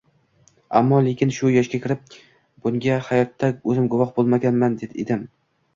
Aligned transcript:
Ammo-lekin 0.79 1.33
shu 1.35 1.51
yoshga 1.57 1.81
kirib 1.83 2.17
bunga 2.65 2.99
hayotda 3.11 3.55
oʻzim 3.61 3.95
guvoh 3.95 4.15
boʻlmagan 4.19 4.71
edim. 4.91 5.29